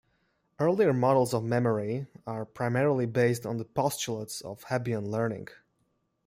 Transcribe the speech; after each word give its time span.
Earlier 0.57 0.93
models 0.93 1.31
of 1.31 1.43
memory 1.43 2.07
are 2.25 2.43
primarily 2.43 3.05
based 3.05 3.45
on 3.45 3.57
the 3.57 3.65
postulates 3.65 4.41
of 4.41 4.63
Hebbian 4.63 5.11
learning. 5.11 5.49